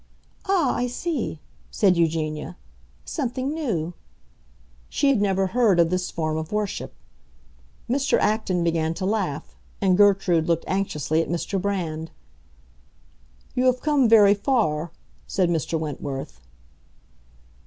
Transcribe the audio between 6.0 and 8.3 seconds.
form of worship. Mr.